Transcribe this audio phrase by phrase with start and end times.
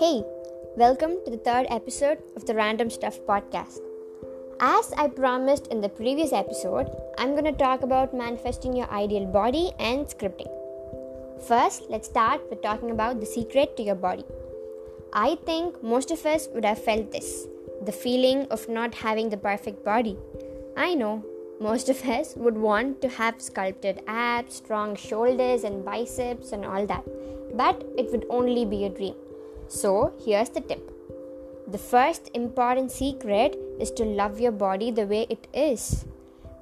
[0.00, 0.22] Hey,
[0.76, 3.80] welcome to the third episode of the Random Stuff podcast.
[4.60, 6.88] As I promised in the previous episode,
[7.18, 10.52] I'm going to talk about manifesting your ideal body and scripting.
[11.48, 14.24] First, let's start with talking about the secret to your body.
[15.12, 17.48] I think most of us would have felt this
[17.84, 20.16] the feeling of not having the perfect body.
[20.76, 21.24] I know
[21.60, 26.86] most of us would want to have sculpted abs, strong shoulders, and biceps, and all
[26.86, 27.04] that,
[27.56, 29.16] but it would only be a dream.
[29.68, 30.94] So, here's the tip
[31.68, 36.06] the first important secret is to love your body the way it is.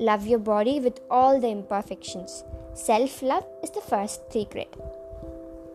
[0.00, 2.42] Love your body with all the imperfections.
[2.74, 4.74] Self love is the first secret.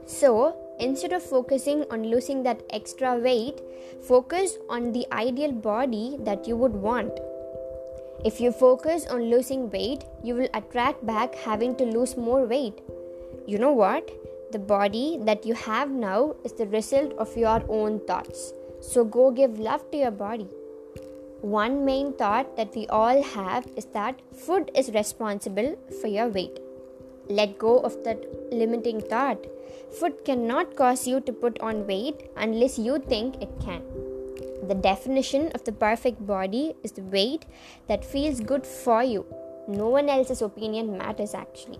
[0.05, 3.61] So, instead of focusing on losing that extra weight,
[4.05, 7.17] focus on the ideal body that you would want.
[8.25, 12.81] If you focus on losing weight, you will attract back having to lose more weight.
[13.48, 14.11] You know what?
[14.52, 18.52] The body that you have now is the result of your own thoughts.
[18.81, 20.48] So go give love to your body.
[21.42, 26.59] One main thought that we all have is that food is responsible for your weight.
[27.30, 29.45] Let go of that limiting thought.
[30.00, 33.81] Food cannot cause you to put on weight unless you think it can.
[34.68, 37.45] The definition of the perfect body is the weight
[37.88, 39.25] that feels good for you.
[39.68, 41.80] No one else's opinion matters actually.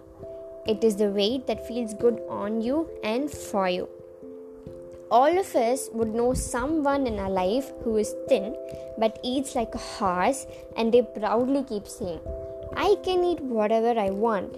[0.68, 3.90] It is the weight that feels good on you and for you.
[5.10, 8.56] All of us would know someone in our life who is thin
[8.98, 10.46] but eats like a horse,
[10.78, 12.20] and they proudly keep saying,
[12.76, 14.56] I can eat whatever I want,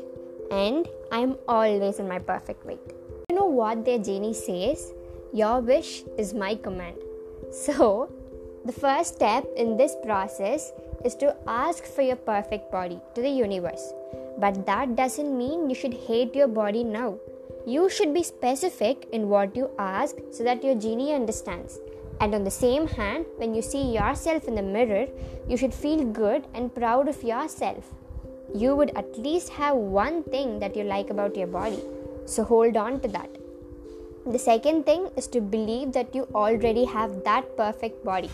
[0.51, 2.93] and I'm always in my perfect weight.
[3.29, 4.91] You know what their genie says?
[5.31, 6.97] Your wish is my command.
[7.51, 8.11] So,
[8.65, 10.71] the first step in this process
[11.03, 13.93] is to ask for your perfect body to the universe.
[14.37, 17.17] But that doesn't mean you should hate your body now.
[17.65, 21.79] You should be specific in what you ask so that your genie understands.
[22.19, 25.07] And on the same hand, when you see yourself in the mirror,
[25.47, 27.93] you should feel good and proud of yourself.
[28.53, 31.81] You would at least have one thing that you like about your body.
[32.25, 33.29] So hold on to that.
[34.25, 38.29] The second thing is to believe that you already have that perfect body.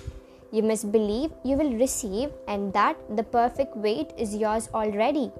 [0.51, 5.31] You must believe you will receive and that the perfect weight is yours already.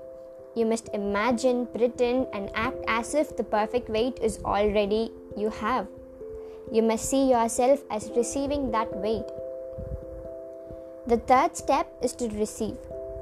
[0.59, 5.88] You must imagine, pretend, and act as if the perfect weight is already you have.
[6.70, 9.30] You must see yourself as receiving that weight.
[11.08, 12.75] The third step is to receive.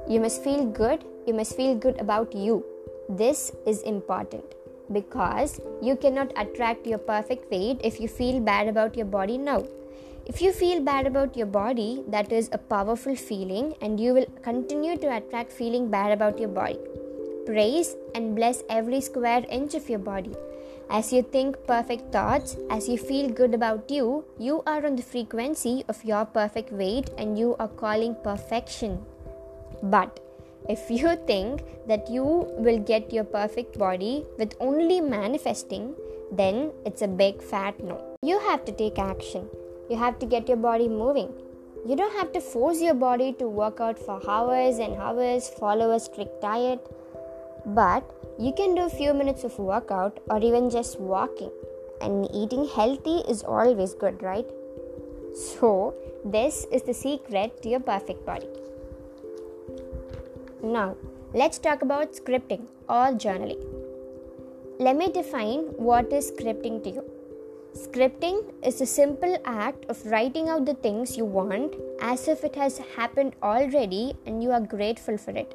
[0.08, 2.64] You must feel good, you must feel good about you.
[3.08, 4.44] This is important
[4.92, 9.62] because you cannot attract your perfect weight if you feel bad about your body now.
[10.26, 14.26] If you feel bad about your body, that is a powerful feeling, and you will
[14.42, 16.80] continue to attract feeling bad about your body.
[17.48, 20.34] Praise and bless every square inch of your body.
[20.90, 25.02] As you think perfect thoughts, as you feel good about you, you are on the
[25.02, 29.02] frequency of your perfect weight and you are calling perfection.
[29.82, 30.20] But
[30.68, 32.22] if you think that you
[32.58, 35.94] will get your perfect body with only manifesting,
[36.30, 37.98] then it's a big fat no.
[38.20, 39.48] You have to take action.
[39.88, 41.32] You have to get your body moving.
[41.86, 45.92] You don't have to force your body to work out for hours and hours, follow
[45.92, 46.86] a strict diet
[47.74, 48.04] but
[48.38, 51.50] you can do a few minutes of workout or even just walking.
[52.00, 54.46] And eating healthy is always good, right?
[55.34, 58.48] So, this is the secret to your perfect body.
[60.62, 60.96] Now,
[61.34, 63.64] let's talk about scripting or journaling.
[64.78, 67.04] Let me define what is scripting to you.
[67.74, 72.56] Scripting is a simple act of writing out the things you want as if it
[72.56, 75.54] has happened already and you are grateful for it.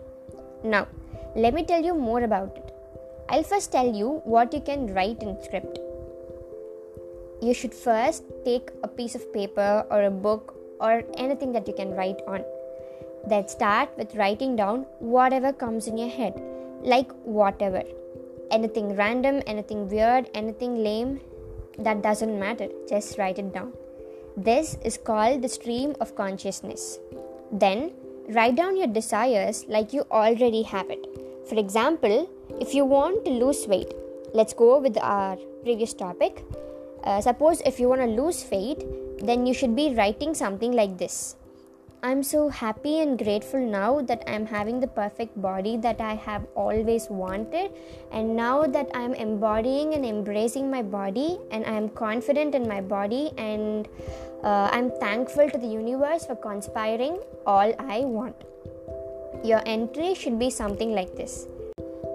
[0.64, 0.88] Now,
[1.36, 2.76] let me tell you more about it.
[3.30, 5.80] I'll first tell you what you can write in script.
[7.42, 11.74] You should first take a piece of paper or a book or anything that you
[11.74, 12.44] can write on.
[13.28, 16.40] Then start with writing down whatever comes in your head,
[16.84, 17.82] like whatever.
[18.52, 21.20] Anything random, anything weird, anything lame,
[21.80, 22.68] that doesn't matter.
[22.88, 23.74] Just write it down.
[24.38, 27.00] This is called the stream of consciousness.
[27.52, 27.94] Then
[28.30, 31.13] write down your desires like you already have it.
[31.48, 32.30] For example,
[32.60, 33.94] if you want to lose weight,
[34.34, 36.44] let's go with our previous topic.
[37.04, 38.84] Uh, suppose if you want to lose weight,
[39.20, 41.36] then you should be writing something like this
[42.06, 46.46] I'm so happy and grateful now that I'm having the perfect body that I have
[46.54, 47.72] always wanted.
[48.12, 53.32] And now that I'm embodying and embracing my body, and I'm confident in my body,
[53.38, 53.88] and
[54.44, 58.36] uh, I'm thankful to the universe for conspiring all I want.
[59.44, 61.48] Your entry should be something like this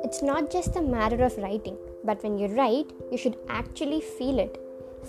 [0.02, 4.38] It's not just a matter of writing, but when you write, you should actually feel
[4.38, 4.58] it.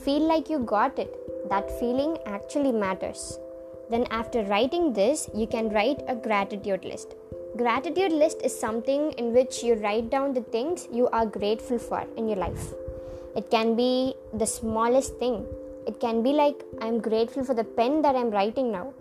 [0.04, 1.14] Feel like you got it.
[1.52, 3.22] that feeling actually matters.
[3.90, 7.16] Then, after writing this, you can write a gratitude list.
[7.58, 12.06] Gratitude list is something in which you write down the things you are grateful for
[12.18, 12.74] in your life.
[13.36, 15.46] It can be the smallest thing.
[15.88, 18.94] It can be like, I'm grateful for the pen that I'm writing now.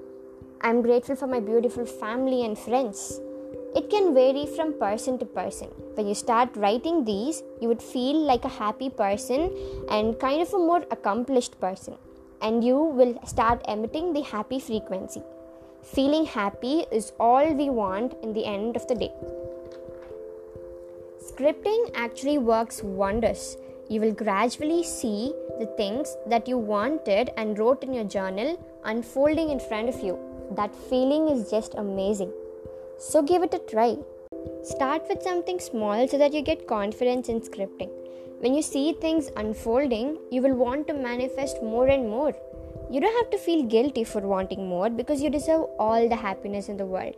[0.60, 3.20] I'm grateful for my beautiful family and friends.
[3.76, 5.68] It can vary from person to person.
[5.94, 9.56] When you start writing these, you would feel like a happy person
[9.88, 11.96] and kind of a more accomplished person.
[12.42, 15.22] And you will start emitting the happy frequency.
[15.82, 19.12] Feeling happy is all we want in the end of the day.
[21.24, 23.56] Scripting actually works wonders.
[23.88, 29.50] You will gradually see the things that you wanted and wrote in your journal unfolding
[29.50, 30.18] in front of you.
[30.52, 32.32] That feeling is just amazing.
[32.98, 33.96] So give it a try.
[34.64, 37.90] Start with something small so that you get confidence in scripting.
[38.40, 42.32] When you see things unfolding, you will want to manifest more and more.
[42.90, 46.68] You don't have to feel guilty for wanting more because you deserve all the happiness
[46.68, 47.14] in the world.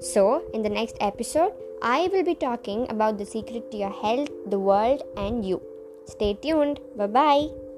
[0.00, 1.52] So, in the next episode,
[1.82, 5.62] I will be talking about the secret to your health, the world, and you.
[6.06, 6.80] Stay tuned.
[6.96, 7.69] Bye bye.